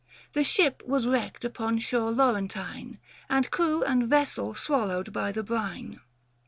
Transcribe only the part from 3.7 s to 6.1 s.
and vessel swallowed by the brine.